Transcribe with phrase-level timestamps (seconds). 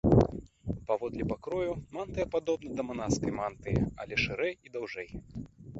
[0.87, 5.09] Паводле пакрою, мантыя падобна да манаскай мантыі, але шырэй і даўжэй.